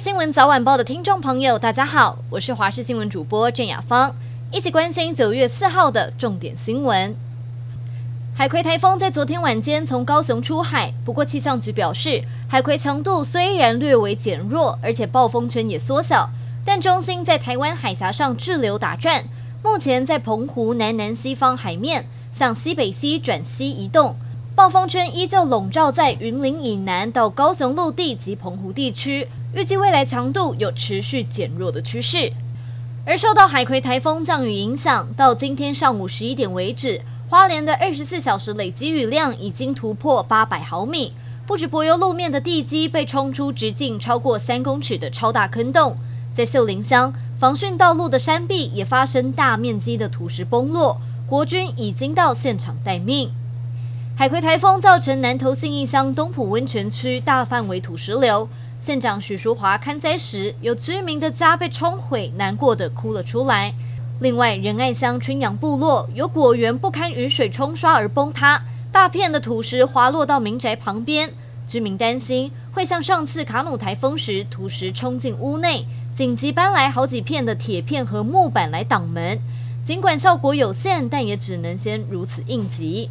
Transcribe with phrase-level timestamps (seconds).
[0.00, 4.16] 新闻早晚报的听众朋友，大家好，我是华视新闻主播郑雅芳，
[4.50, 7.14] 一起关心九月四号的重点新闻。
[8.34, 16.30] 海葵台风在昨天晚间从高雄出海，不过气象局表示，海葵强度虽然略微减弱，而且暴风圈也缩小，
[16.64, 19.24] 但中心在台湾海峡上滞留打转，
[19.62, 24.16] 目前在澎湖南南西方海面向西北西转西移动。
[24.54, 32.32] 暴风圈依旧笼罩在云林以南到高雄陆地及澎湖地区，预计未来强度有持续减弱的趋势。
[33.04, 41.12] 而受到海葵台风降雨影响，到今天上午十一点为止，花莲的二十四小时累积雨量已经突破八百毫米，
[41.46, 45.96] 不止柏油路面的地基被冲出直径超过三公尺的超大坑洞，
[46.32, 53.32] 在秀林乡防汛道路的山壁也发生大面积的土石崩落，国军已经到现场待命。
[54.14, 58.46] 海葵台风造成南投信义乡东埔温泉区大范围土石流，
[58.80, 63.74] 县长许淑华看灾时，有居民的家被冲毁，难过的哭了出来。
[64.20, 71.30] 另外，仁爱乡春阳部落有果园不堪雨水冲刷而崩塌，大片的土石滑落到民宅旁边，
[71.66, 75.84] 居民担心会像上次卡努台风时土石冲进屋内，
[76.16, 79.38] 紧急搬来好几片的铁片和木板来挡门。
[79.84, 83.10] 尽管效果有限，但也只能先如此应急。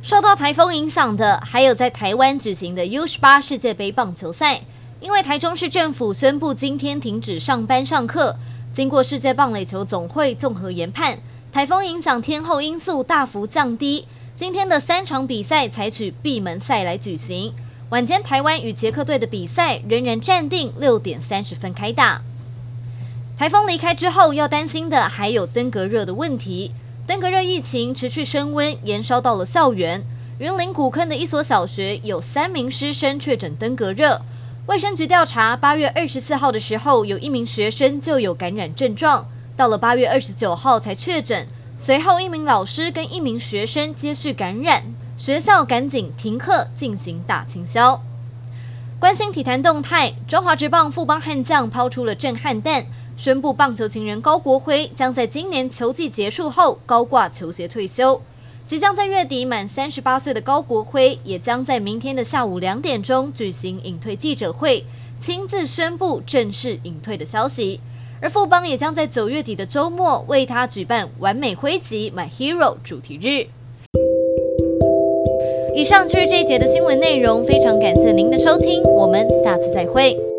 [0.00, 4.62] 受到台风影响的，还有在台湾举行的 U18 世界杯棒球赛。
[5.02, 8.36] 因为台中市政府宣布今天停止上班上课，
[8.72, 11.18] 经过世界棒垒球总会综合研判，
[11.50, 14.06] 台风影响天候因素大幅降低。
[14.36, 17.52] 今天的三场比赛采取闭门赛来举行。
[17.88, 22.22] 晚间台湾与捷克队的比赛仍然暂定六点三十分开打。
[23.36, 26.70] 台风离开之后，要担心的还有登革热的问题。
[27.08, 30.00] 登革热疫情持续升温，延烧到了校园。
[30.38, 34.22] 云林古坑的一所小学有三名师生确诊登革热。
[34.66, 39.26] 卫生局调查，八月二十四号的时候，有一名学生就有感染症状，
[39.56, 41.48] 到了八月二十九号才确诊。
[41.78, 44.84] 随后，一名老师跟一名学生接续感染，
[45.18, 48.00] 学校赶紧停课进行大清消。
[49.00, 52.86] 关心体坛动态，中华职棒富邦悍将抛出了震撼弹。
[53.16, 58.22] 宣布棒球情人高国辉将在今年球季结束后高挂球鞋退休。
[58.66, 64.84] 即将在月底满三十八岁的高国辉，也将在明天的下午两点钟举行引退记者会，
[65.20, 67.80] 亲自宣布正式引退的消息。
[68.20, 73.48] 而富邦也将在九月底的周末为他举办完美挥击 My Hero 主题日。
[75.74, 80.31] 以上就是这一节的新闻内容，非常感谢您的收听，我们下次再会。